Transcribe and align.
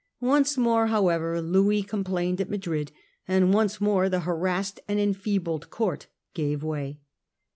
Once 0.23 0.57
more 0.57 0.87
however 0.87 1.39
Louis 1.39 1.83
complained 1.83 2.41
at 2.41 2.49
Madrid, 2.49 2.91
and 3.27 3.53
once 3.53 3.79
more 3.79 4.09
the 4.09 4.21
harassed 4.21 4.79
and 4.87 4.99
enfeebled 4.99 5.69
court 5.69 6.07
gave 6.33 6.63
way. 6.63 6.97